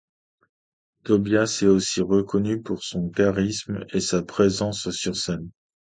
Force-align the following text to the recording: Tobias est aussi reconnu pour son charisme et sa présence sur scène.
Tobias 1.03 1.59
est 1.61 1.67
aussi 1.67 2.01
reconnu 2.01 2.59
pour 2.63 2.83
son 2.83 3.09
charisme 3.11 3.85
et 3.93 3.99
sa 3.99 4.23
présence 4.23 4.89
sur 4.89 5.15
scène. 5.15 5.51